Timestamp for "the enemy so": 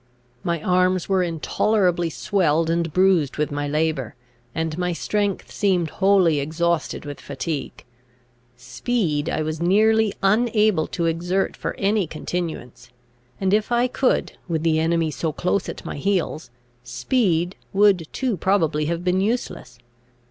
14.63-15.31